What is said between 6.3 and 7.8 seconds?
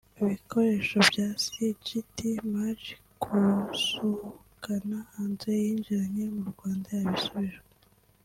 mu Rwanda yabisubijwe